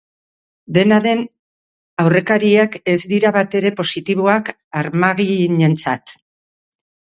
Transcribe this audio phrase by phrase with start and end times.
[0.77, 1.21] Dena den,
[2.05, 4.53] aurrekariak ez dira batere positiboak
[4.85, 6.19] armaginentzat.